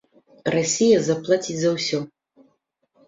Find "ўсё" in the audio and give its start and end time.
1.77-1.99